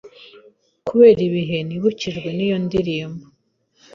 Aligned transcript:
kubera 0.87 1.21
ibihe 1.29 1.57
nibukijwe 1.67 2.29
n` 2.37 2.41
iyo 2.45 2.57
ndirimbo 2.65 3.25